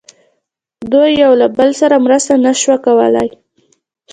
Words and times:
دوی 0.91 1.11
یو 1.23 1.31
له 1.41 1.47
بل 1.57 1.69
سره 1.81 1.95
مرسته 2.05 2.33
نه 2.45 2.51
شوه 2.61 2.77
کولای. 2.85 3.29